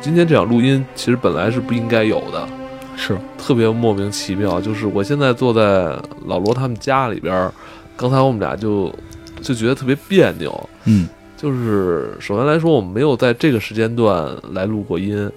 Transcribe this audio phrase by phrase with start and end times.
[0.00, 2.48] 今天这场录音其实本来是不应该有的，
[2.96, 4.58] 是特别莫名其妙。
[4.58, 7.52] 就是我现在坐在老罗他们家里边儿，
[7.98, 8.90] 刚才我们俩就
[9.42, 10.68] 就觉得特别别扭。
[10.86, 15.30] 嗯，就是首先来说，我们没有在这个时间段来录过音，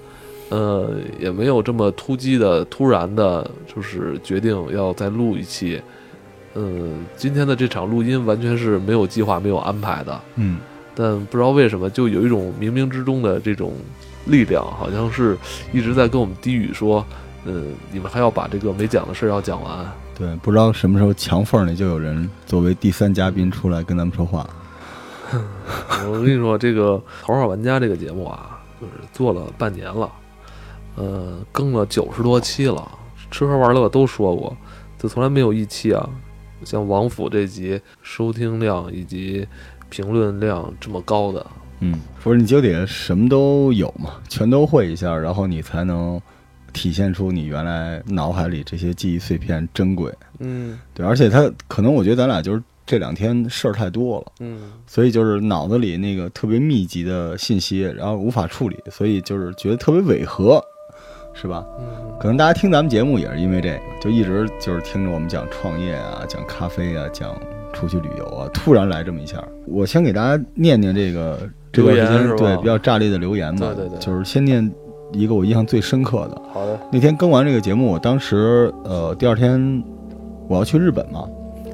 [0.47, 5.81] 呃，也没有这么突击的、突然的，就是决定要再录一期。
[6.55, 10.21] 嗯，今天的这场录音完全是没有计划、没有安排的。
[10.35, 10.59] 嗯，
[10.95, 13.73] 但不知道为什么，就有一种冥冥之中的这种
[14.25, 15.37] 力量，好像是
[15.71, 17.05] 一直在跟我们低语说
[17.45, 19.85] ：“嗯，你们还要把这个没讲的事儿要讲完。
[20.15, 24.47] 对，不知道什么时候墙缝里就有人作为第三嘉宾出来跟咱们说话。
[26.05, 26.91] ”我跟你说，这个
[27.23, 30.11] 《头号玩家》这个节目啊，就是做了半年了，
[30.95, 32.87] 呃，更了九十多期了，
[33.31, 34.55] 吃喝玩乐都说过，
[34.99, 36.07] 就从来没有一期啊，
[36.63, 39.47] 像王府这集收听量以及
[39.89, 41.45] 评论量这么高的。
[41.79, 46.21] 嗯，不是，你就得什么都有嘛，全都会一下，然后你才能
[46.71, 50.11] 体现出你原来脑海里这些记忆碎片珍贵。
[50.39, 50.79] 嗯。
[50.93, 54.71] 对，而且他可能我觉得咱俩就是这两天事儿太多了，嗯。
[54.87, 60.63] 所以就是脑子里那个特别密集的信息，然后无法处理，所以就是觉得特别违和，
[61.33, 61.65] 是吧？
[61.79, 61.85] 嗯。
[62.19, 67.35] 可能大家听咱们节目也是因为这个，就一直就是听着我们讲创业啊，讲咖啡啊，讲
[67.73, 73.99] 出去旅游啊，突然来这么一下，我先给大家念念这个这段时间对比较炸裂的留言吧，对对对。
[73.99, 74.71] 就是先念
[75.11, 79.83] 一个我印象最深刻的，好的，那天更完这个节目，我当时呃第二天
[80.47, 81.27] 我要去日本嘛，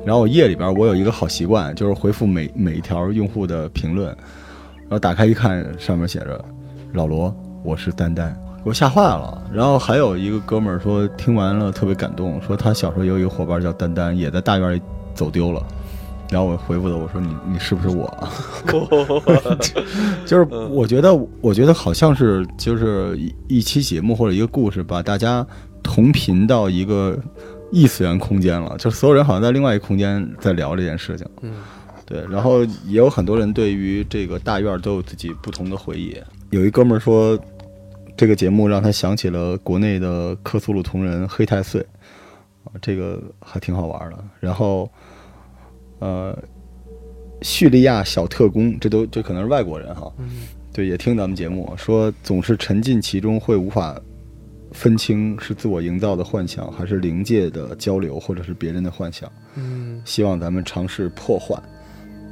[0.06, 6.44] 然后我夜里边我有一个好习惯，就是回复每每一条用户的评论，然后打开一看，上面写着
[6.94, 8.34] “老罗，我是丹丹”，
[8.64, 9.42] 给我吓坏了。
[9.54, 14.82] 然后还有一个哥们儿说听完了特别感动，说他小时候有一个伙伴叫丹丹，也在大院里
[15.14, 15.62] 走丢了。
[16.32, 18.32] 然后我回复的我说你你是不是我啊？
[20.26, 25.46] 就是我觉得，我觉得好像是就是一一期节目或者一个故事，把大家
[25.82, 27.18] 同频到一个
[27.72, 31.28] 异次元空间了，就所有人好像在另外一个空间在聊这件事情。
[31.42, 31.54] 嗯
[32.06, 36.18] 对，然后也有很多人对于这个大院都有自己不同的回忆。
[36.50, 37.38] 有一哥们儿说，
[38.18, 41.86] 这个节目让他想起了国内的克苏鲁同人黑太岁，
[42.64, 44.18] 啊，这个还挺好玩的。
[44.40, 44.92] 然后，
[46.00, 46.38] 呃，
[47.42, 50.30] 叙利亚小特工，这都这可能是外国人哈，嗯
[50.74, 54.00] 对，也听咱们节目说，总是沉浸其中会无法
[54.72, 59.30] 分清是自我营造的幻想，还是灵界的交流，或者是别人的幻想。
[59.56, 61.62] 嗯希望咱们尝试破幻，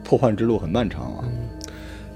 [0.04, 1.24] 破幻之路很漫长啊。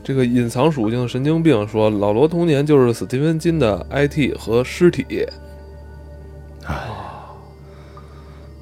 [0.03, 5.06] 这个隐藏属性神经病说，老罗童年就是史蒂芬金的 IT 和尸体。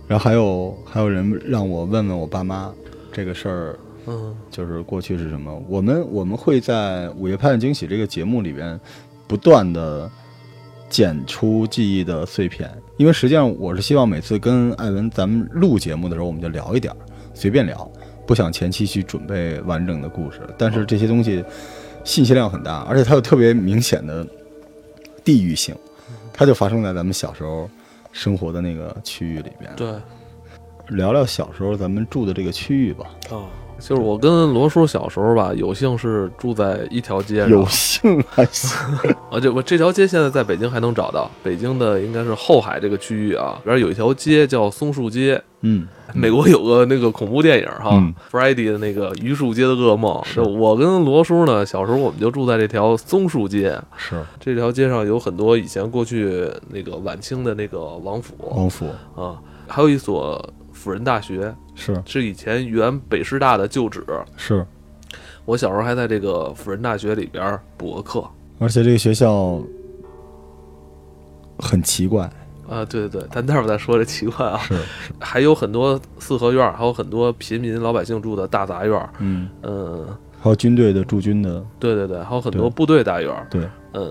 [0.08, 2.74] 然后还有还有人让我问问我爸妈
[3.12, 5.62] 这个事儿，嗯就是过去是什么？
[5.68, 8.80] 我们我们会在《午夜拍案惊喜》这个节目里边
[9.28, 10.10] 不断的
[10.90, 16.98] 剪出记忆的碎片，因为实际上我是希望每次跟艾文咱们录节目的时候，我们就聊一点儿，
[17.34, 17.90] 随便聊，
[18.26, 20.42] 不想前期去准备完整的故事。
[20.58, 21.44] 但是这些东西
[22.04, 24.26] 信息量很大，而且它有特别明显的
[25.24, 25.76] 地域性，
[26.34, 27.70] 它就发生在咱们小时候
[28.12, 29.72] 生活的那个区域里边。
[29.76, 29.94] 对
[30.90, 33.06] 聊聊小时候咱们住的这个区域吧。
[33.32, 33.46] 啊，
[33.80, 38.78] 就是我跟罗叔小时候吧，有幸是住在一条街上，有幸还行，
[39.32, 45.42] 啊，这我这条街现在在北京还能找到，北京的应该是后海这个区域啊，里边有一条街叫松树街。
[45.62, 45.86] 嗯，
[46.16, 50.24] 美国有个那个恐怖电影哈、嗯 f r i d a y 的那个榆树街的噩梦。
[50.24, 59.36] 是就我跟罗叔呢，小时候我们就住在这条松树街，是这条街上有很多以前过去那个晚清的那个王府王府啊，
[59.68, 60.42] 还有一所
[60.80, 64.02] 辅仁大学，是是以前原北师大的旧址。
[64.38, 64.66] 是，
[65.44, 68.26] 我小时候还在这个辅仁大学里边补过课
[68.60, 69.62] 而且这个学校
[71.58, 72.24] 很奇怪，
[72.70, 74.58] 啊，对对对，咱待会儿再说这奇怪啊。
[74.60, 74.84] 是是，
[75.20, 79.10] 还有很多四合院儿，还有很多平民老百姓住的大杂院儿。
[79.20, 80.08] 嗯，嗯，
[80.40, 83.46] 还有军队的驻军的，对对对，还有很多部队大院儿。
[83.50, 84.10] 对，嗯，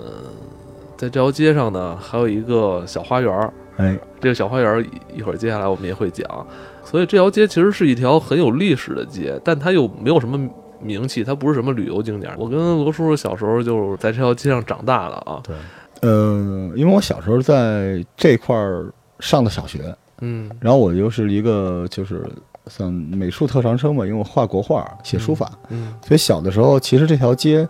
[0.98, 3.50] 在这条街上呢，还有一个小花园儿。
[3.78, 6.46] 哎，这个小花园一一会儿接下来我们也会讲。
[6.84, 10.38] 所以这条街其实是一条很有历史的街，但它又没有什么
[10.80, 12.32] 名气，它不是什么旅游景点。
[12.38, 15.40] 我跟罗叔叔小时候就是在这条街上长大的啊。
[15.42, 15.54] 对，
[16.00, 22.24] 呃，因为我小时候在这块儿上的小学，嗯然后我又是一个就是
[22.66, 27.68] 算美术特长生吧，因为我画国画、写书法，嗯所以小的时候其实这条街，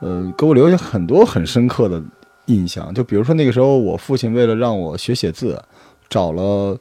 [0.00, 2.02] 呃，给我留下很多很深刻的
[2.46, 2.92] 印象。
[2.94, 5.60] 就比如说那个时候，我父亲为了让我学写字，
[6.08, 6.78] 找了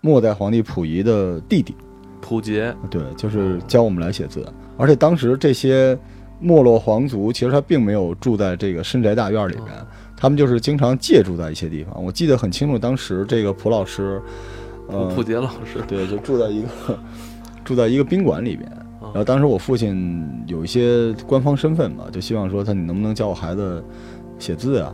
[0.00, 1.74] 末代皇帝溥仪的弟弟，
[2.20, 4.46] 溥杰，对，就是教我们来写字。
[4.76, 5.98] 而且当时这些
[6.38, 9.66] 没落皇族，其实他并没有住在这个深宅大院里边，
[10.16, 12.02] 他们就是经常借住在一些地方。
[12.02, 14.20] 我记得很清楚，当时这个蒲老师，
[14.88, 16.98] 呃，溥杰老师，对，就住在一个
[17.64, 18.70] 住在一个宾馆里边。
[19.02, 23.82] 然后当时我父亲有一些官方身份嘛，就希望说他你能不能教我孩子
[24.40, 24.92] 写字啊？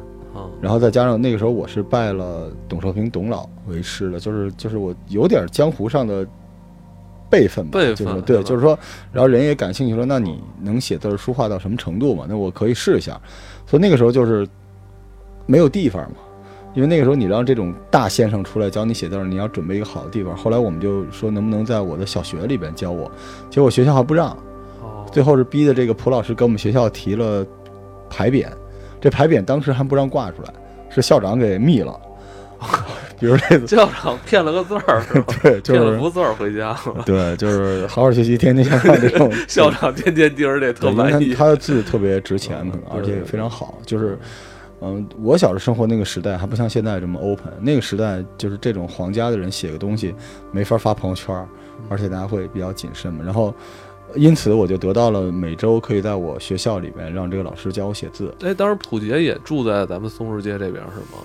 [0.60, 6.26] 然后再加上那个时候我是拜了董寿平董老为师的，就是就是我有点江湖上的
[7.30, 8.78] 辈分吧，就是对，就是说，
[9.10, 12.26] 然后人也感兴趣说，那你能写字书画到什么程度嘛？
[12.28, 13.18] 那我可以试一下。
[13.66, 14.46] 所以那个时候就是
[15.46, 16.18] 没有地方嘛，
[16.74, 20.36] 因为那个时候你让这种大先生出来教你写字，你要准备一个好的地方。
[20.36, 23.10] 后来我们就说能不能在我的小学里边教我，
[23.48, 24.36] 结果学校还不让，
[25.10, 27.42] 最后是逼的这个蒲老师给我们学校提了
[28.10, 28.46] 牌匾。
[29.06, 30.52] 这牌匾当时还不让挂出来，
[30.90, 31.96] 是校长给密了。
[33.20, 35.00] 比如这校长骗了个字儿，
[35.40, 36.76] 对，骗了幅字儿回家。
[37.04, 39.32] 对，就是好好学习，天天向上这种。
[39.46, 41.34] 校长天天盯着这特满意。
[41.34, 43.78] 他的字特别值钱，可能而且也非常好。
[43.86, 44.18] 就是，
[44.80, 47.52] 嗯，我小时候生活那个时代还不像现在这么 open。
[47.60, 50.12] 那个时代就是这种皇家的人写个东西
[50.50, 51.32] 没法发朋友圈，
[51.88, 53.22] 而且大家会比较谨慎嘛。
[53.24, 53.54] 然后。
[54.14, 58.32] 因此，我就得到了每周可以在我学校里面让这个老师教我写字。
[58.42, 61.18] 哎，当时普杰也住在咱们松石街这边是吗？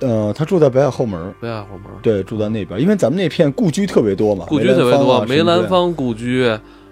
[0.00, 1.34] 呃，他住在北海后门。
[1.40, 1.86] 北海后门。
[2.00, 4.46] 对，住在那边，因为咱们那片故居特别多嘛。
[4.48, 6.44] 故居特别多，梅兰芳故居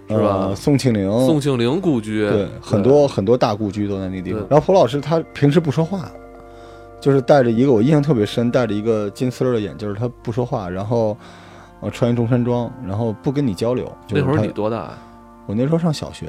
[0.09, 0.53] 是吧？
[0.57, 1.09] 宋庆龄。
[1.25, 2.29] 宋庆龄故居。
[2.29, 4.45] 对，很多很多大故居都在那地方。
[4.51, 6.11] 然后蒲老师他平时不说话，
[7.01, 11.17] 就是戴着一个我印象特别深，戴着一个金丝的眼镜，他不说话，然后
[11.81, 13.91] 呃穿一中山装，然后不跟你交流。
[14.11, 14.91] 那会儿你多大？
[15.47, 16.27] 我那时候上小学，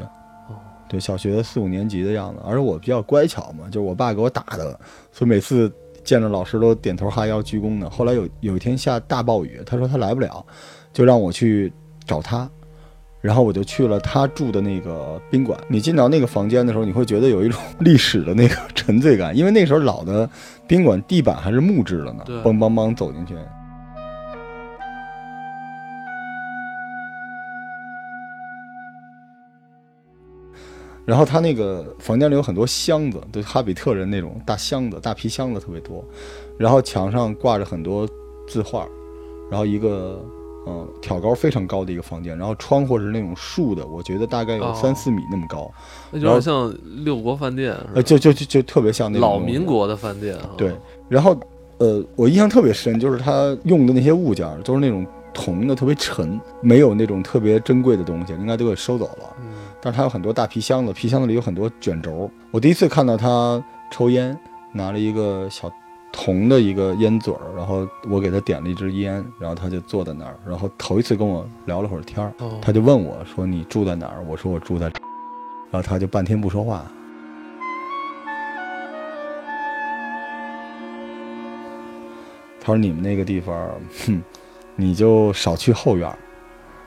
[0.87, 4.79] 对，小学四五年级的样子，而且我比较乖巧嘛，就是我爸给我打的，
[5.11, 5.71] 所以每次
[6.03, 7.89] 见着老师都点头哈腰鞠躬的。
[7.89, 10.45] 后来有有一天下大暴雨，他说他来不了，
[10.93, 11.73] 就让我去
[12.05, 12.49] 找他，
[13.19, 15.59] 然后我就去了他住的那个宾馆。
[15.67, 20.29] 你进到那个房间的时候，你会觉得有一种 历史的那个沉醉感，因为那时候老的
[20.67, 23.35] 宾馆地板还是木质的呢，梆梆梆走进去。
[31.07, 36.03] 然后他那个房间里有很多箱子，就哈比特人那种大箱子、大皮箱子特别多。
[36.57, 38.05] 然后墙上挂着很多
[38.45, 38.85] 字画，
[39.49, 40.21] 然后一个
[40.67, 42.37] 嗯挑高非常高的一个房间。
[42.37, 45.71] 然后窗户是那种竖的，我觉得大概有三四米那么高。
[46.11, 46.75] 那就像
[47.05, 50.37] 六国饭店，呃，就就就就特别像那老民国的饭店。
[50.57, 50.75] 对，
[51.07, 51.33] 然后
[51.77, 59.37] 呃，我印象特别深，就是他用的那些物件都是那种铜的，特别沉，没有那种特别珍贵的东西，应该都给收走了。
[59.81, 62.29] 但是他有很多大皮箱子，皮箱子里有很多卷轴。
[62.51, 64.37] 我第一次看到他抽烟，
[64.71, 65.71] 拿了一个小
[66.11, 74.87] 铜的一个烟嘴儿，然后我给他点了一支烟，然后他就坐在那儿，然后头一次跟我聊了会儿天儿，他就问我说：“你住在哪儿？”我说：“我住在。”
[75.69, 76.83] 然后他就半天不说话。
[82.59, 83.69] 他说：“你们那个地方，
[84.05, 84.21] 哼，
[84.75, 86.09] 你就少去后院。”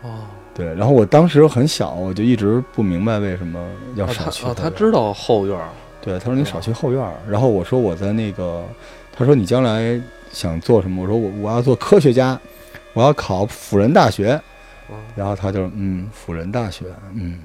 [0.02, 0.26] 哦。
[0.54, 3.58] 对，然后我当时很小，我就一直不明白为什么
[3.94, 4.44] 要少去。
[4.54, 5.58] 他知道后院。
[6.02, 7.02] 对，他说你少去后院。
[7.28, 8.64] 然后我说我在那个，
[9.12, 10.00] 他说你将来
[10.32, 11.02] 想做什么？
[11.02, 12.38] 我说我我要做科学家，
[12.92, 14.40] 我要考辅仁大学。
[15.14, 17.38] 然后他就嗯，辅仁大学，嗯，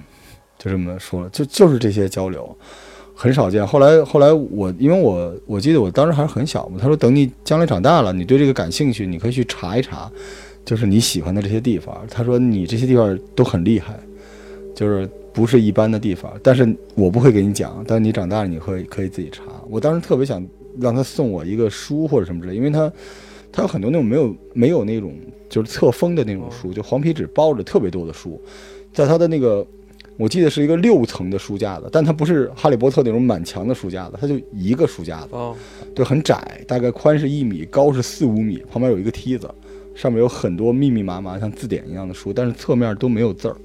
[0.58, 2.58] 就这么说了，就就是这些交流，
[3.16, 3.66] 很少见。
[3.66, 10.10] 后来后来我因为我我记得我当时还是很小嘛，他说等你将来长大了，你对这个感兴趣，你可以去查一查。
[10.66, 14.00] 就是你喜欢的这些地方，他说你这些地方都很厉害，
[14.74, 16.34] 就是不是一般的地方。
[16.42, 19.44] 但是我不会给你讲，但是你长大了你会可以自己查。
[19.70, 20.44] 我当时特别想
[20.82, 22.92] 让他送我一个书或者什么之类，因为他
[23.52, 25.14] 他有很多那种没有没有那种
[25.48, 28.42] 就是册封的那种书，就黄皮纸包着特别多的书，
[28.92, 29.66] 在他的那个
[30.18, 35.36] 我记得是一个六层的书架子，但它不是哈利波特那种满墙的书架子，它就一个书架子，
[35.94, 39.48] 对，很窄，大概宽是一米，高是四五米，旁边有一个梯子。
[39.96, 43.56] 上面有很多密密麻麻像字典一样的书，但是侧面都没有字儿，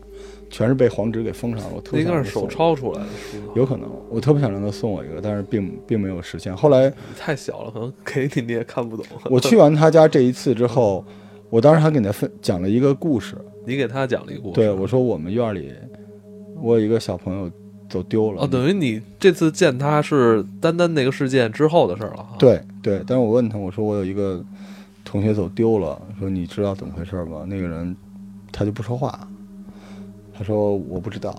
[0.48, 1.72] 全是被黄纸给封上了。
[1.74, 3.90] 我特别应该是手抄出来的书，有可能。
[4.08, 6.56] 我特别想让他送我一个，但是并并没有实现。
[6.56, 9.04] 后来太小了，可能给你你也看不懂。
[9.28, 11.04] 我去完他家这一次之后，
[11.50, 13.36] 我当时还给他分讲了一个故事。
[13.66, 14.54] 你给他讲了一个故事？
[14.54, 15.72] 对，我说我们院里
[16.62, 17.50] 我有一个小朋友
[17.88, 18.44] 走丢了。
[18.44, 22.26] 哦，等于你这次见他是单单那个事件之后的事了。
[22.38, 24.44] 对对，但是我问他，我说我有一个。
[25.10, 27.44] 同学走丢了，说你知道怎么回事吗？
[27.44, 27.96] 那个人，
[28.52, 29.26] 他就不说话。
[30.32, 31.34] 他说我不知道。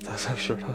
[0.00, 0.68] 他是他，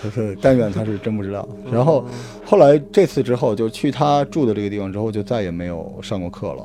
[0.00, 1.48] 他是但愿他是真不知道。
[1.72, 2.04] 然后
[2.46, 6.64] 后来这次之后，就去他住的这个地方之后，就再也没有上过课了。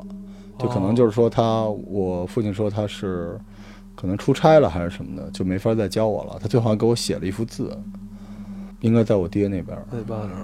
[0.60, 3.36] 就可能就是说他，我父亲说他是
[3.96, 6.38] 可能出差了还是什么的，就没法再教我了。
[6.40, 7.76] 他最后还给我写了一幅字，
[8.80, 9.76] 应该在我爹那边。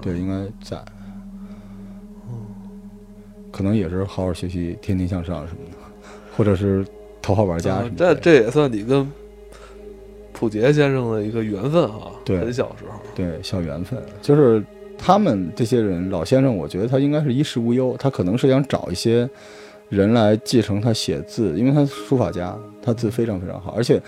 [0.02, 0.84] 对，应该在。
[3.54, 5.76] 可能也是好好学习，天天向上什么的，
[6.36, 6.84] 或者是
[7.22, 8.08] 头号玩家什么的。
[8.08, 9.08] 啊这这也算你跟
[10.32, 12.10] 普杰先生的一个缘分哈。
[12.24, 12.98] 对很小时候。
[13.14, 14.60] 对小缘分，就是
[14.98, 19.28] 他们这些人，老先生，我觉得他应该是衣食无忧，他可能是想找一些
[19.88, 24.02] 人来继承他写字，因为他是书法家，他字非常非常好，而且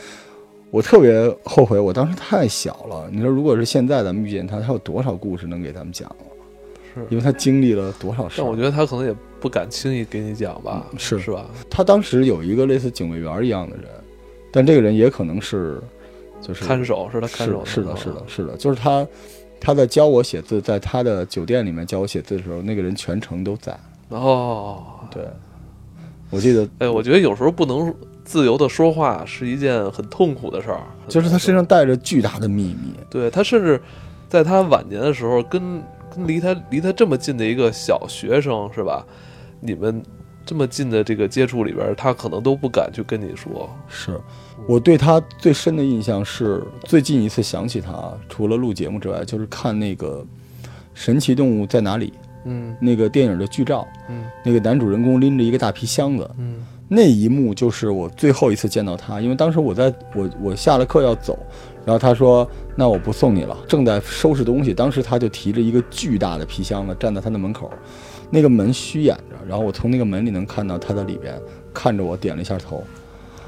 [0.72, 3.08] 我特别后悔，我当时太小了。
[3.12, 6.16] 你说如果是现在咱们遇见他，他有多少故事能给咱们讲了？
[6.94, 8.42] 是因为他经历了多少事儿。
[8.42, 11.45] 但我觉得他可能也不敢轻易给你讲吧，嗯是是吧？
[11.71, 13.87] 他当时有一个类似警卫员一样的人，
[14.50, 15.81] 但这个人也可能是
[16.40, 19.07] 就是看守是他看守是是的，啊是的，是的，就是他
[19.61, 23.76] 他在教我写字，在他的酒店里面教我写字的时候，那个人全程都在。
[24.09, 25.25] 哦，对，
[26.31, 27.93] 我记得哎，我觉得有时候不能
[28.25, 30.81] 自由的说话是一件很痛苦的事儿。
[31.09, 32.95] 就是他身上带着巨大的秘密。
[33.11, 33.81] 对他甚至
[34.28, 35.83] 在他晚年的时候，跟
[36.14, 39.05] 跟离他离他这么近的一个小学生是吧？
[39.66, 40.02] 你们
[40.44, 43.68] 这么近的这个接触里边，他可能都不敢去跟你说。
[43.88, 44.18] 是。
[44.66, 50.25] 我对他最深的印象是，最近一次想起他，除了录节目之外，就是看那个
[50.94, 52.08] 《神奇动物在哪里》
[52.44, 52.76] 嗯。
[52.80, 54.25] 那个电影的剧照，嗯。
[54.44, 56.64] 那个男主人公拎着一个大皮箱子，嗯。
[56.88, 61.37] 那一幕就是我最后一次见到他，因为当时我在我我下了课要走，
[61.85, 67.68] 然后他说那我不送你了，正在收拾东西，当时他就提着一个巨大的皮箱子站在他的门口，
[68.30, 71.40] 那个门虚掩着，然后我从那个门里能看到他在里边
[71.72, 72.82] 看着我，点了一下头，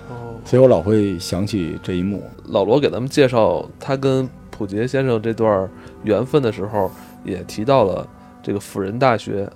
[0.08, 2.22] 哦，所以我老会想起这一幕。
[2.46, 5.68] 老罗给咱们介绍他跟普杰先生这段
[6.04, 6.90] 缘分的时候，
[7.24, 8.06] 也提到了
[8.42, 9.48] 这个辅仁大学，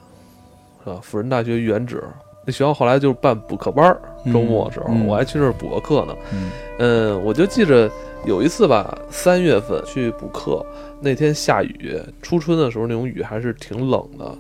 [0.84, 0.98] 是吧？
[1.02, 2.02] 辅仁大学原址
[2.44, 4.00] 那学校后来就是办补课班儿，
[4.32, 6.16] 周末的时候、嗯我还去那儿补过课呢。
[6.32, 7.88] 嗯嗯，我就记着
[8.24, 10.64] 有一次吧，三月份去补课，
[11.00, 14.36] 那天下雨，初春的时候那种雨还是挺冷的。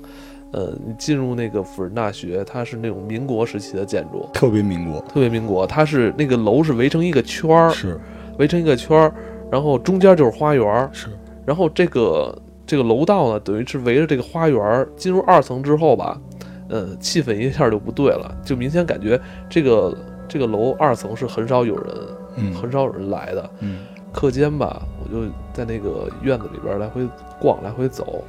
[0.52, 7.98] 呃，你进入那个辅仁大学，它是那种民国时期的建筑，特别民国，特别民国，它是那个楼是围成一个圈儿，是
[8.38, 9.14] 围成一个圈儿，
[9.50, 11.08] 然后中间就是花园儿，是，
[11.46, 14.88] 然后这个这个楼道呢，等于是围着这个花园儿。
[14.96, 16.20] 进入二层之后吧，
[16.68, 19.96] 呃，气氛一下就不对了，就明显感觉这个
[20.28, 21.94] 这个楼二层是很少有人，
[22.36, 23.50] 嗯很少有人来的。
[23.60, 27.00] 嗯课间吧，我就在那个院子里边来回
[27.40, 28.22] 逛，来回走。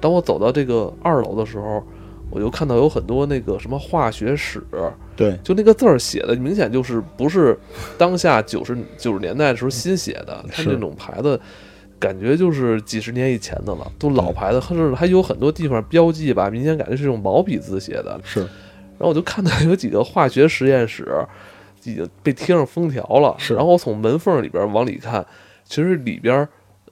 [0.00, 1.82] 当我走到这个二楼的时候，
[2.30, 4.62] 我就看到有很多那个什么化学史，
[5.16, 7.58] 对，就那个字儿写的明显就是不是
[7.98, 11.38] 当下九十九十年代的时候新写的，它是那种牌子
[11.98, 18.18] 感觉就是几十年以前的了，都老牌子，甚至还有很多地方标记吧，明显感觉是用毛笔字写的。
[18.24, 21.08] 是然后我就看到有几个化学实验室
[21.84, 25.26] 已经被贴上封条了，是然后我从门缝里边往里看，
[25.64, 26.46] 其实里边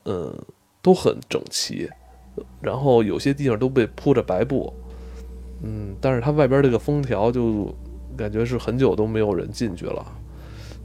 [0.04, 0.34] 嗯
[0.82, 1.88] 都很整齐，
[2.60, 4.72] 然后有些地方都被铺着白布，
[5.62, 7.74] 嗯，但是它外边这个封条就
[8.16, 10.04] 感觉是很久都没有人进去了，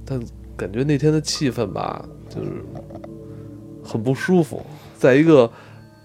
[0.06, 0.22] 但
[0.56, 2.64] 感觉那天的气氛吧，就是
[3.84, 4.62] 很不舒服，
[4.98, 5.50] 在一个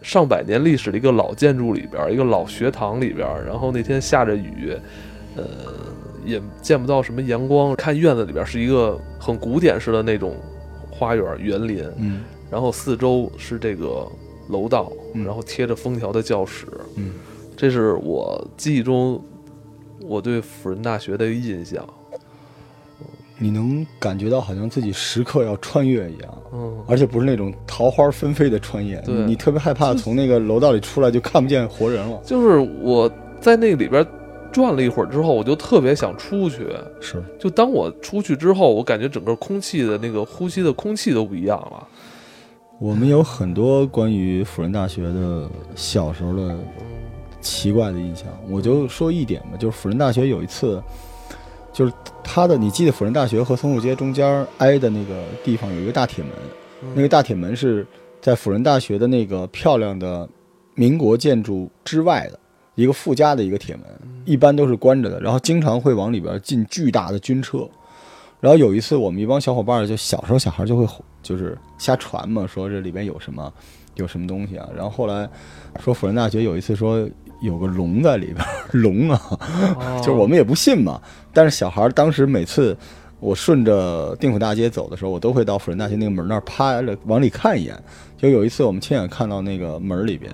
[0.02, 4.74] 上百年历史的一个老建筑里边，一个老学堂里边，然后那天下着雨，
[5.36, 5.44] 呃，
[6.24, 10.34] 也见不到什么阳光，看院子里边是一个很古典式的那种
[10.90, 14.08] 花园园林，嗯然后四周是这个
[14.48, 17.12] 楼道，嗯然后贴着封条的教室，嗯，
[17.56, 19.22] 这是我记忆中
[20.00, 21.86] 我对辅仁大学的印象。
[23.40, 26.42] 你能感觉到好像自己时刻要穿越一样。
[26.52, 32.20] 嗯，而且不是那种桃花纷飞的穿越，你特别害怕从那个楼道里出来就看不见活人了。
[32.24, 33.08] 就是我
[33.40, 34.04] 在那里边
[34.50, 36.66] 转了一会儿之后，我就特别想出去。
[37.00, 41.88] 是，就当我出去之后，我感觉整个空气的那个呼吸的空气都不一样了。
[42.80, 46.56] 我们有很多关于辅仁大学的小时候的
[47.40, 48.26] 奇怪的印象。
[48.48, 50.80] 我就说一点吧，就是辅仁大学有一次，
[51.72, 51.92] 就是
[52.22, 56.32] 它的，你记得辅仁大学和松树街中间挨的那个地方有一个大铁门，
[56.94, 57.84] 那个大铁门是
[58.20, 60.28] 在辅仁大学的那个漂亮的
[60.76, 62.38] 民国建筑之外的
[62.76, 63.84] 一个附加的一个铁门，
[64.24, 67.68] 一般都是关着的，然后经常会往里边进巨大的军车。
[68.40, 70.86] 然后有一次，我们一帮小伙伴儿就小时候小孩就会
[71.22, 73.52] 就是瞎传嘛，说这里边有什么
[73.96, 74.68] 有什么东西啊。
[74.74, 75.28] 然后后来
[75.80, 77.08] 说辅仁大学有一次说
[77.40, 81.00] 有个龙在里边儿，龙啊，哦 就是我们也不信嘛。
[81.32, 82.76] 但是小孩儿当时每次
[83.18, 87.76] 我顺着定府大街走的时候，我都会到辅仁大学那个门那儿趴着往里看一眼。
[88.16, 90.32] 就有一次我们亲眼看到那个门里边，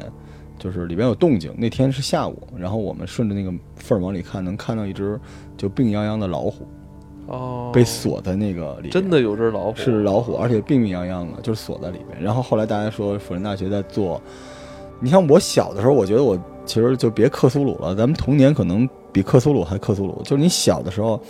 [0.59, 1.55] 就是里边有动静。
[1.57, 5.19] 那天是下午，然后我们顺着那个缝儿往里看，能看到一只
[5.57, 6.69] 就病殃殃的老虎。
[7.27, 8.91] 哦，被锁在那个里面。
[8.91, 12.23] 真的有只老虎，是老虎，而且病病殃殃的，就是锁在里面。
[12.23, 14.21] 然后后来大家说辅仁大学在做，
[15.01, 20.21] 你像我小的时候，我觉得我其实就别克苏鲁了，咱们童年可能比克苏鲁还克苏鲁。
[20.25, 21.21] 就是你小的时候，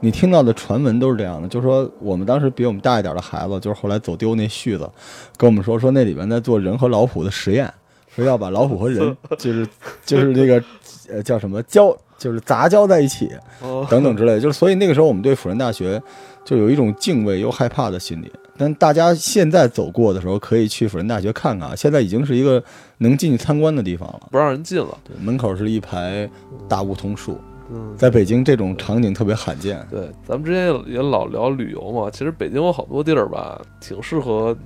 [0.00, 4.88] 你听到的传闻都是这样的，就是说我们当时比我们大一点的孩子，就是后来走丢那絮子，
[5.36, 7.72] 跟我们说说那里面在做人和老虎的实验，
[8.08, 9.66] 说要把老虎和人 就是
[10.04, 10.62] 就是那个
[11.08, 13.30] 呃叫什么交，就是杂交在一起。
[13.62, 16.02] 哦等等之类的，就是所以那个时候我们对辅仁大学
[16.44, 18.30] 就有一种敬畏又害怕的心理。
[18.56, 22.62] 但大家现在走过的时候，可以去辅仁大学看看啊，现在已经是一个
[22.98, 24.28] 能进去参观的地方了。
[24.30, 24.96] 不让人进了。
[25.02, 26.30] 对，门口是一排
[26.68, 27.36] 大梧桐树，
[27.72, 29.84] 嗯，在北京这种场景特别罕见。
[29.90, 34.56] 对，咱们之前也老聊旅游嘛，其实北京有好多地儿吧，挺适合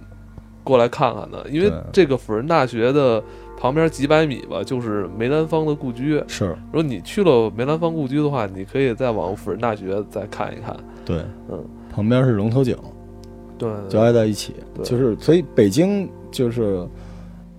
[0.62, 3.22] 过来看看的，因为这个辅仁大学的
[3.58, 6.22] 旁边几百米吧，就是梅兰芳的故居。
[6.28, 10.76] 是如果你去了梅兰芳故居的话，你可以再往辅仁大学再看一看。
[11.04, 11.18] 对，
[11.50, 11.62] 嗯，
[11.92, 12.76] 旁边是龙头井，
[13.58, 14.54] 对，就挨在一起。
[14.74, 16.86] 对就是所以北京就是。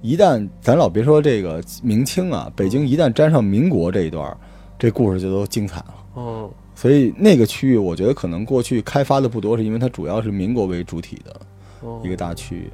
[0.02, 4.38] 一旦咱老别说这个明清啊，北京一旦沾上民国这一段儿，
[4.78, 5.96] 这故事就都精彩了。
[6.16, 11.42] 嗯，所以那个区域，我觉得可能过去开发的不多，是因为它主要是民国为主体的
[11.82, 12.72] 哦一个大区域。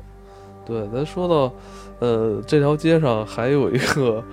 [0.66, 1.54] 对，咱说到，
[2.00, 4.24] 呃，这条街上还有一个，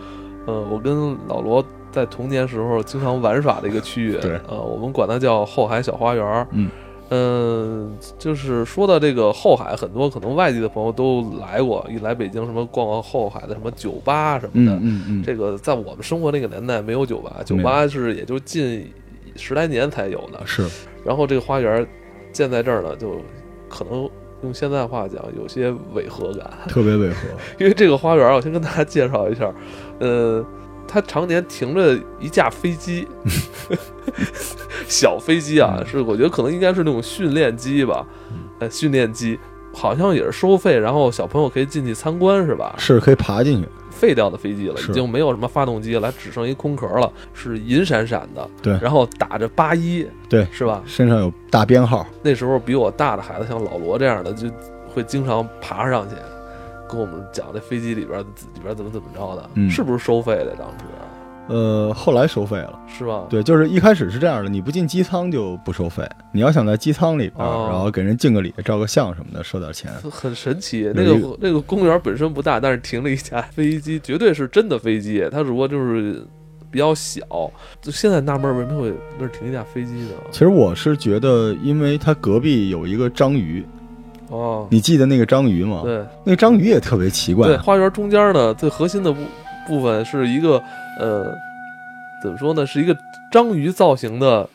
[0.46, 6.46] 呃，我跟老罗在童年时候经常玩耍的一个区域，对呃，我们管它叫后海小花园儿。
[6.52, 6.70] 嗯
[7.14, 14.72] 嗯，就是说到这个后海，很多可能外地的朋友都来过，一来北京什么逛逛后海的什么酒吧什么的。
[14.76, 18.90] 嗯嗯嗯，这个在我们生活那个年代没有酒吧，酒吧是也就近
[19.36, 20.40] 十来年才有的。
[20.46, 20.66] 是
[21.04, 21.86] 然后这个花园
[22.32, 23.16] 建在这儿呢，就
[23.68, 24.08] 可能
[24.42, 27.16] 用现在话讲有些违和感， 特别违和。
[27.58, 29.52] 因为这个花园啊，我先跟大家介绍一下，
[30.00, 30.44] 呃，
[30.86, 33.06] 它常年停着一架飞机，
[34.86, 38.06] 小飞机啊，嗯是我觉得可能应该是那种训练机吧，
[38.58, 39.38] 呃，训练机
[39.72, 42.74] 好像也是收费，然后小朋友可以进去参观是吧？
[42.78, 43.68] 是可以爬进去。
[44.02, 50.82] 废掉的飞机了，已经没有什么发动机了，只剩一空壳了，是银闪闪的，对然后打着八一，对是吧？
[50.84, 52.04] 身上有大编号。
[52.20, 54.48] 那时候比我大的孩子，像老罗这样的，就
[54.92, 56.16] 会经常爬上去，
[56.88, 60.56] 跟我们讲这飞机里边里边怎么怎么着的，嗯是不是收费的？
[60.58, 60.84] 当时
[61.48, 62.78] 呃，后来收费了。
[62.86, 63.24] 是吧？
[63.28, 69.90] 对，就是一开始是这样的，你不进机舱就不收费，你要想在机舱里边，哦然后给人敬个礼、照个相什么的，收点钱。
[70.10, 70.90] 很神奇。
[70.94, 75.26] 那个那个公园本身不大，但是停了一架飞机，绝对是真的飞机。
[75.32, 76.24] 它只不过就是
[76.70, 77.20] 比较小。
[77.80, 80.10] 就现在纳闷为什么会那儿停一架飞机呢？
[80.30, 83.66] 其实我是觉得，因为它隔壁有一个章鱼，
[84.28, 85.80] 哦，你记得那个章鱼吗？
[85.84, 87.56] 对那个章鱼也特别奇怪对，。
[87.56, 89.20] 花园中间呢，最核心的部
[89.66, 90.62] 部分是一个
[90.98, 91.34] 呃，
[92.22, 92.66] 怎么说呢？
[92.66, 92.96] 是一个
[93.30, 94.48] 章鱼造型的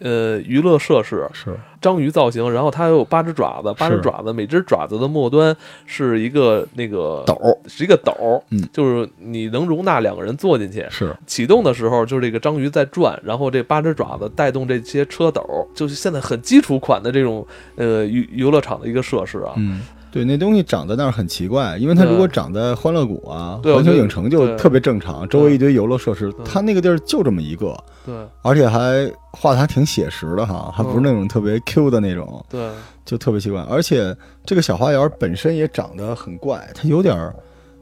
[0.00, 1.28] 呃娱乐设施。
[1.32, 7.36] 是章鱼造型，然后它有八只爪子，八只爪子，每只爪子的末端是一个那个斗，
[7.68, 10.84] 是一个斗，嗯就是你能容纳两个人坐进去。
[10.90, 15.40] 是启动的时候，就是这个章鱼在转，然后这八只爪子带动这些车斗，
[15.72, 19.52] 就是现在很基础款的这种呃娱游乐场的一个设施啊。
[19.56, 28.14] 嗯，对，那东西长在那儿很奇怪，因为它如果长在欢乐谷啊、环球影城就特别正常，周围一堆游乐设施，它那个地儿就这么一个，对。
[28.42, 32.70] 而且还画的还挺写实的哈，还不是那种特别 Q 的那种，对，
[33.04, 33.60] 就特别奇怪。
[33.68, 37.34] 而且这个小花园本身也长得很怪，它有点儿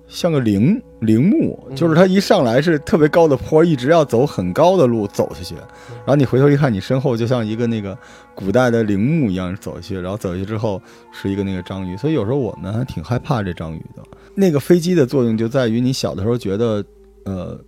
[0.09, 1.77] 像个陵陵墓，嗯。
[1.77, 7.97] 就是它一上来是特别高的坡，一直要走很高的路走下去，然后你回头一看，你身后就像一个那个
[8.35, 10.81] 古代的陵墓一样走下去，然后走下去之后
[11.12, 14.03] 是一个那个章鱼，所以有时候我们还挺害怕这章鱼的。
[14.35, 16.85] 那个飞机的作用就在于你小的时候觉得，
[17.25, 17.59] 呃，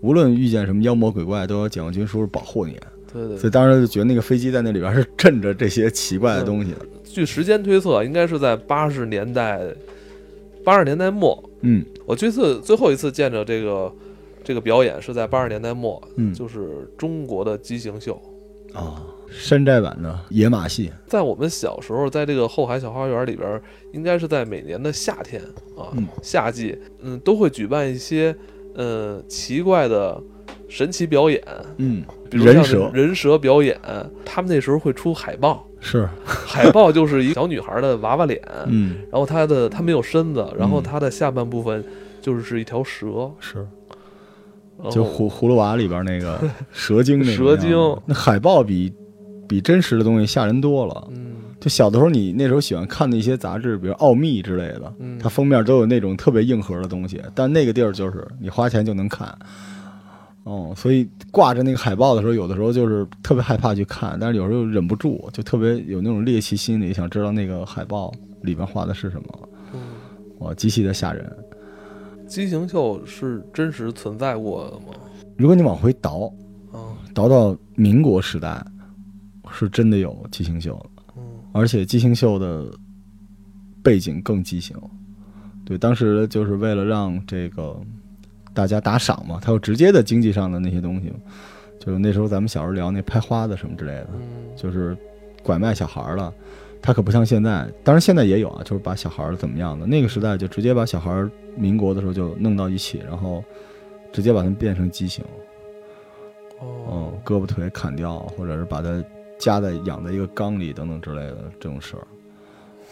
[0.00, 2.78] 无论遇见什么妖魔鬼怪，都有解放军叔叔保护你，
[3.12, 3.36] 对对。
[3.36, 6.78] 所以当时就觉得那个飞机在那里边是镇着这些奇怪的东西的。
[7.04, 9.60] 据时间推测，应该是在八十年代，
[10.64, 11.42] 八十年代末。
[11.62, 13.92] 嗯我这次最后一次见着这个
[14.42, 18.20] 这个表演是在八十年代末，嗯就是中国的畸形秀。
[18.72, 23.60] 啊，山寨版的野马戏，在我们小时候，在这个后海小花园里边，
[23.92, 25.42] 应该是在每年的夏天
[25.76, 28.34] 啊，嗯夏季，嗯，都会举办一些
[28.74, 30.18] 呃奇怪的
[30.68, 31.42] 神奇表演，
[31.76, 33.78] 嗯，比如像人蛇人蛇表演，
[34.24, 38.98] 他们那时候会出海报，是，海报就是一个小女孩的娃娃脸，嗯。
[39.10, 40.82] 然后她的她没有身子，然后嗯。
[40.82, 41.84] 她的下半部分
[42.20, 43.66] 就是一条蛇，是，
[44.90, 46.40] 就葫葫芦娃里边那个
[46.72, 47.76] 蛇精那个蛇精。
[48.06, 48.92] 那海报比
[49.48, 51.08] 比真实的东西吓人多了。
[51.10, 51.32] 嗯。
[51.60, 59.32] 就小的时候，你那时候喜欢看的一些杂志，比如《奥秘》之类的，嗯，它封面都有那种特别硬核的东西，但那个地儿就是你花钱就能看。
[60.44, 69.48] 哦，所以挂着那个海报的时候，有的时候就是特别害怕去看，但是有时候又忍不住，就特别有那种猎奇心理，想知道那个海报里面画的是什么。
[69.72, 69.80] 嗯，
[70.40, 71.30] 哇，极其的吓人。
[72.26, 74.98] 畸形秀是真实存在过的吗？
[75.36, 76.32] 如果你往回倒，
[76.72, 78.64] 啊，倒到民国时代，
[79.50, 80.84] 是真的有畸形秀，
[81.16, 82.66] 嗯而且畸形秀的
[83.82, 84.76] 背景更畸形。
[85.64, 87.78] 对，当时就是为了让这个
[88.54, 91.12] 大家打赏嘛，它有直接的经济上的那些东西，
[91.78, 94.20] 就是那时候咱们小时候聊那拍花子什么之类的，嗯
[94.56, 94.96] 就是
[95.42, 96.32] 拐卖小孩儿了。
[96.80, 99.86] 他可不像现在，当然现在也有啊，就是把小孩儿怎么样的。
[99.86, 103.44] 那个时代就直接把小孩儿，民国的时候就弄到一起，然后
[104.12, 105.24] 直接把他们变成畸形。
[106.60, 109.02] 嗯哦，，胳膊腿砍掉，或者是把它
[109.38, 112.06] 夹在养在一个缸里等等之类的这种事儿。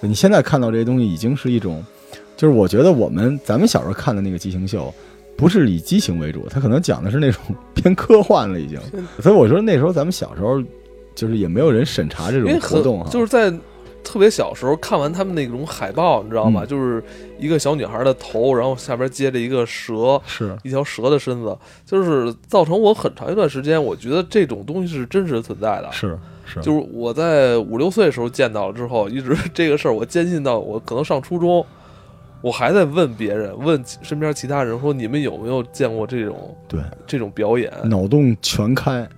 [0.01, 1.85] 你现在看到这些东西，已经是一种，
[2.37, 4.93] 就是我觉得我们咱们小时候看的那个畸形秀，
[5.41, 7.43] 不是以激情为主，他可能讲的是那种
[7.75, 8.79] 偏科幻了已经。
[9.21, 10.63] 所以我说那时候咱们小时候，
[11.15, 13.51] 就是也没有人审查这种活动哈，就是在
[14.03, 16.63] 特别小时候看完他们那种海报，你知道吗？
[16.65, 17.03] 嗯就是
[17.39, 25.89] 一个小女孩的头，然后下边接着一个蛇，是一条蛇的身子，就是造成我很长一段时间，我觉得这种东西是真实存在的。
[25.93, 31.65] 是是，就是我在五六岁的时候见到了之后，一直 这个事儿我坚信到我可能上初中，
[32.43, 37.73] 我还在问别人，问身边其他人说你们有没有见过这种对，这种表演？
[37.85, 39.09] 脑洞全开。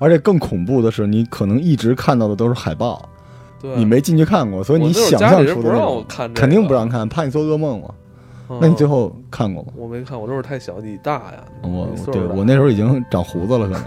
[0.00, 3.08] 而且更恐怖的是，你可能一直看到的都是海报，
[3.60, 7.88] 对，你没进去看过，所以你想象出的肯定不让看，怕你做噩梦嘛。
[8.48, 8.58] 嗯。
[8.60, 9.72] 那你最后看过吗？
[9.74, 13.82] 我没看，我那会儿太小，你大呀，我对我那时候已经长胡子了， 可能。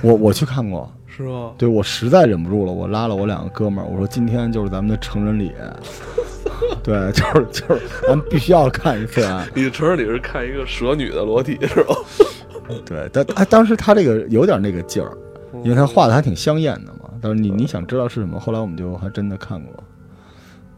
[0.00, 1.50] 我我去看过，是吗？
[1.58, 5.52] 对我实在忍不住了，我拉了我两个哥们儿，我说今天就是咱们的成人礼，
[6.84, 9.44] 对，就是就是咱们必须要看一次啊。
[9.54, 11.94] 你承认你是看一个蛇女的裸体是吧？
[12.84, 15.16] 对，但他当时他这个有点那个劲儿，
[15.64, 17.10] 因为他画的还挺香艳的嘛。
[17.22, 19.72] 但是你你想知道是什么，后来我们就还真的看过。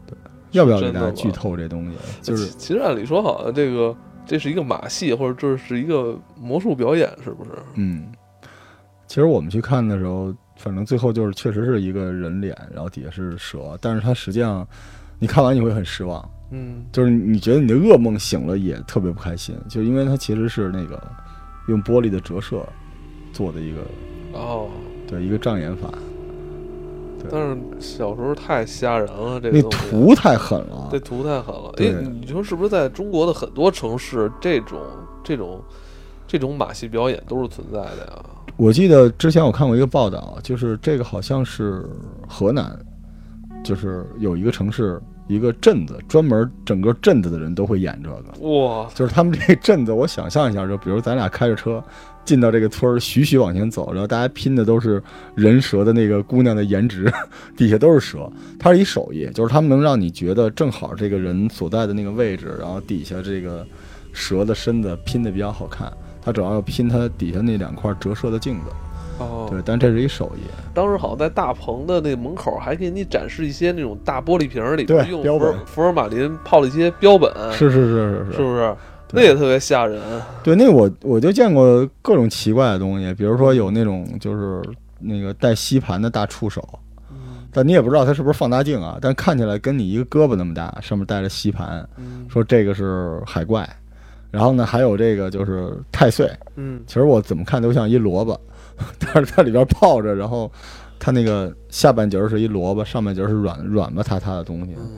[0.05, 0.15] 对，
[0.51, 1.97] 要不要给大家剧透这东西？
[2.21, 3.93] 就是其其实按理说，好像这个
[4.25, 7.51] 这是一个马戏，或者这是一个魔术表演，是不是？
[7.75, 8.05] 嗯，
[9.07, 14.65] 其实我们去看的时候，反正最后就是确实是一个人脸，然后底下是蛇，但是它实际上
[15.19, 21.01] 你看完你会很失望，嗯，就是你觉得你的噩梦醒了也特别不开心，就因为它其实是那个
[21.67, 22.65] 用玻璃的折射
[23.33, 23.81] 做的一个
[24.33, 24.67] 哦。
[25.09, 25.89] 对一个障眼法，
[27.31, 30.99] 但是小时候太吓人了，这那个那图太狠了这。
[30.99, 31.71] 图太狠了。
[31.77, 34.77] 对哎，你说是不是在中国的很多城市，这种
[35.23, 35.61] 这种
[36.27, 38.25] 这种马戏表演都是存在的呀？
[38.57, 41.85] 我记得之前我看过一个报道，就是这个好像是
[42.27, 42.77] 河南，
[43.67, 48.47] 就是有一个城市一个镇子，专门整个镇子的人都会演这个。
[48.47, 51.83] 哇，就是他们这个镇子，我想象一下，就比如咱俩开着车
[52.23, 55.03] 进到这个村儿，徐徐往前走，然后大家拼的都是
[55.35, 57.11] 人蛇的那个姑娘的颜值，
[57.57, 58.31] 底下都是蛇。
[58.57, 63.67] 它是一手艺，就是他们能让你觉得正好这个人所在的那个位置，然后底下这个
[64.13, 65.91] 蛇的身子拼的比较好看。
[66.21, 68.65] 它主要要拼它底下那两块折射的镜子，
[69.19, 70.41] 哦，对，但这是一手艺。
[70.73, 78.25] 当时好像在大棚的那个门口还给你展示一些那种大玻璃瓶儿里用福尔福尔马林泡了一些标本，是是是是。
[78.25, 78.75] 是，是不是？
[79.13, 80.01] 那也特别吓人。
[80.43, 84.61] 对，那我我就见过各种奇怪的东西，比如说有那种就是
[84.99, 86.61] 那个带吸盘的大触手，
[87.09, 87.47] 嗯。
[87.51, 92.25] 但你也不知道它是不是放大镜啊，但看起来跟你一个胳膊那么大，上面带着吸盘，嗯。
[92.29, 93.67] 说这个是海怪。
[94.29, 96.81] 然后呢，还有这个就是太岁，嗯。
[96.85, 98.37] 其实我怎么看都像一萝卜，
[98.99, 100.51] 但是在里边泡着，然后
[100.99, 104.73] 它那个下半截儿是一萝卜，上半截儿是软软吧塌塌的东西。
[104.77, 104.91] 嗯，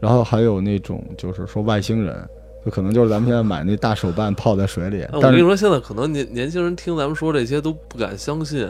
[0.00, 2.16] 然后还有那种就是说外星人，
[2.64, 8.68] 就可能就是咱们现在买那大手办泡在水里但是跟你说，现在可能年年轻人听咱们说这些都不敢相信。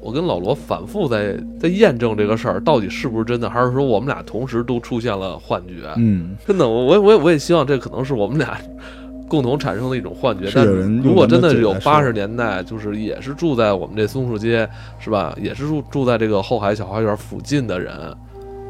[0.00, 5.92] 我跟老罗反复在在验证这个事儿到底是不是真的，还是说我们俩同时都出现了幻觉？
[5.96, 8.58] 嗯，真的，我我我也我也希望这可能是我们俩
[9.28, 10.50] 共同产生的一种幻觉。
[10.54, 15.34] 但是如果真的是有八十年代，就是也是住在我们这松树街，是吧？
[15.40, 17.94] 也是住住在这个后海小花园附近的人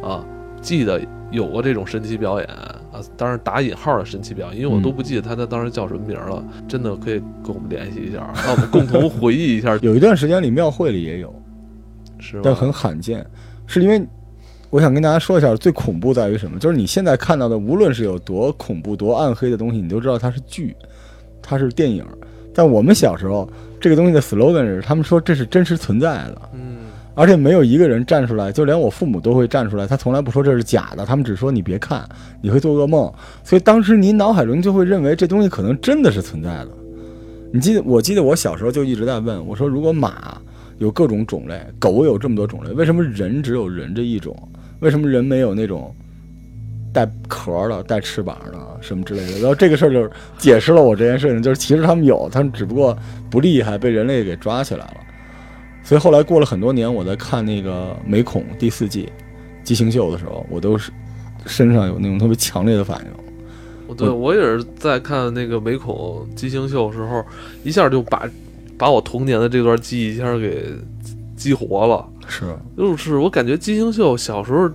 [0.03, 0.25] 啊，
[0.61, 6.45] 记得有过这种神奇表演啊，当然打引号的神奇表演，因为我嗯都不记得他他当时叫什么名儿了。
[6.69, 11.35] 真的可以跟我们联系一下， 让我们共同回忆一下，有一段时间里庙会里也有，
[12.19, 12.43] 是吧？
[12.45, 13.27] 但很罕见，
[13.67, 14.07] 是因为
[14.75, 16.59] 我想跟大家说一下，最恐怖在于什么？
[16.59, 20.75] 就是你现在看到的，无论是有多恐怖、多暗黑的东西，你都知道它是剧，
[21.41, 22.05] 它是电影。
[22.53, 23.49] 但我们小时候，
[23.81, 32.05] 这个东西的 slogan 是，他们说这是真实存在的，嗯，而且没有一个人站出来，就连我父母都会站出来，他从来不说这是假的，他们只说你别看，
[32.43, 33.09] 你会做噩梦。
[33.45, 36.69] 所以当时你脑海中就会认为这东西可能真的是存在的。
[37.53, 37.83] 你记得？
[37.85, 40.37] 我记得我小时候就一直在问我说，如果马
[40.79, 44.37] 有各种种类，狗有这么多种类，为什么人只有人这一种？
[44.81, 45.95] 为什么人没有那种
[46.93, 49.39] 带壳的、带翅膀的什么之类的？
[49.39, 52.97] 然后这个事儿就解释了我这件事情，就是其实他们有，他们只不过
[53.31, 54.97] 不厉害，被人类给抓起来了。
[55.83, 59.07] 所以后来过了很多年，我在看那个《美恐》第四季
[59.63, 60.91] 《畸形秀》的时候，我都是
[61.47, 63.07] 身上有那种特别强烈的反应。
[63.87, 67.23] 我对我也是在看那个美恐畸形秀的时候，
[67.65, 68.27] 一下就把
[68.79, 70.69] 把我童年的这段记忆一下给
[71.45, 72.09] 激活了。
[72.27, 74.71] 是，就是我感觉金星秀小时候，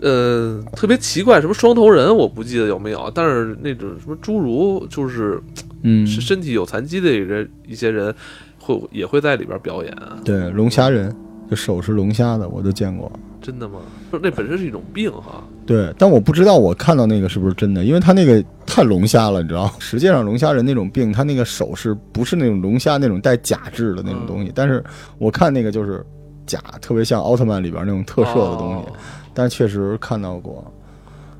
[0.00, 5.38] 呃，特别奇怪，什么双头人我不记得有没有，但是那种什么侏儒，就是
[5.82, 8.12] 嗯，是身体有残疾的人，一些人
[8.58, 9.94] 会也会在里边表演。
[10.24, 11.14] 对，龙虾人
[11.52, 13.12] 就手是龙虾的，我都见过。
[13.42, 13.80] 真的吗？
[14.10, 15.44] 那本身是一种病哈。
[15.66, 24.50] 对，但我不知道我看到那个是不是真的，因为他那个太龙虾了，你知道 实际上龙虾人那种病，他那个手是不是那种龙虾那种带假质的那种东西？
[24.54, 24.82] 但是
[25.18, 26.02] 我看那个就是
[26.46, 28.92] 假，特别像奥特曼里边那种特摄的东西。
[29.34, 30.64] 但是确实看到过，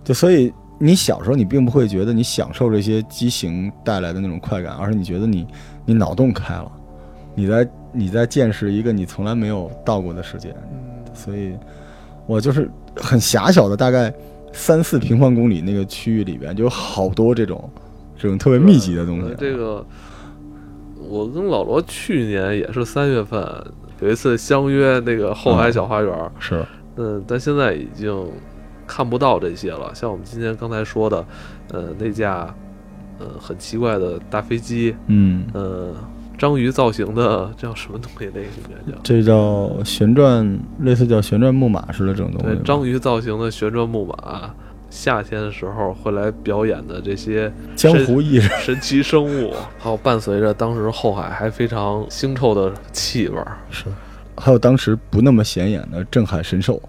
[0.04, 5.46] 就所以你小时候你并不会觉得你享受这些畸形带来的那种快感，而是你觉得你
[5.86, 6.70] 你脑洞开了，
[7.34, 10.54] 你在你在见识一个你从来没有到过的世界，
[11.14, 11.54] 所以。
[12.24, 14.14] 我就是很狭小的，大概
[14.52, 17.68] 三四平方公里那个区域里边，就有好多这种
[18.16, 19.34] 这种特别密集的东西。
[19.36, 19.84] 这个，
[21.08, 23.44] 我跟老罗去年也是三月份
[24.00, 28.30] 有一次相约那个后海小花园，是，嗯，但现在已经
[28.86, 29.92] 看不到这些了。
[29.92, 31.26] 像我们今天刚才说的，
[31.72, 32.54] 呃，那架
[33.18, 35.92] 呃很奇怪的大飞机，嗯，呃。
[36.38, 38.26] 章鱼造型的叫什么东西？
[38.34, 42.60] 那个应该叫这叫旋转，类似叫旋转木马似的这种东西。
[42.64, 44.52] 章鱼造型的旋转木马，
[44.90, 53.84] 夏天的时候会来表演的这些江湖艺人、神奇生物，还有伴随着当时后海还非常腥臭的气味儿，是，
[54.36, 56.82] 还有当时不那么显眼的镇海神兽。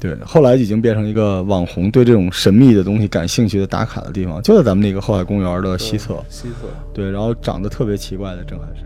[0.00, 0.16] 嗯。
[0.16, 6.22] 对，后来已经变成一个网红对这种神秘的东西感兴趣的打卡的地方，就在咱们那个后海公园的西侧。
[6.28, 6.68] 西侧。
[6.94, 8.84] 对，然后长得特别奇怪的郑海神。